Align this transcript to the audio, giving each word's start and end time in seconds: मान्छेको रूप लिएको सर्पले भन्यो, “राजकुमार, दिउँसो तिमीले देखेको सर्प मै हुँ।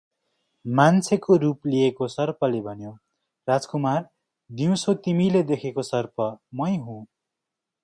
मान्छेको 0.65 1.35
रूप 1.43 1.67
लिएको 1.67 2.07
सर्पले 2.13 2.61
भन्यो, 2.61 2.93
“राजकुमार, 3.47 4.09
दिउँसो 4.49 4.93
तिमीले 5.05 5.43
देखेको 5.53 5.87
सर्प 5.93 6.27
मै 6.61 6.71
हुँ। 6.77 6.99